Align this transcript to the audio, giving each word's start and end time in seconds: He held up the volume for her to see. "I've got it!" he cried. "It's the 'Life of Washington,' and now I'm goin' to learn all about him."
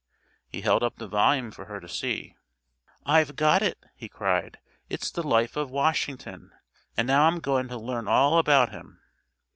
He 0.47 0.61
held 0.61 0.81
up 0.81 0.95
the 0.95 1.07
volume 1.07 1.51
for 1.51 1.65
her 1.65 1.79
to 1.79 1.87
see. 1.87 2.35
"I've 3.05 3.35
got 3.35 3.61
it!" 3.61 3.77
he 3.95 4.09
cried. 4.09 4.57
"It's 4.89 5.11
the 5.11 5.21
'Life 5.21 5.55
of 5.55 5.69
Washington,' 5.69 6.49
and 6.97 7.05
now 7.05 7.27
I'm 7.27 7.37
goin' 7.39 7.67
to 7.67 7.77
learn 7.77 8.07
all 8.07 8.39
about 8.39 8.71
him." 8.71 8.99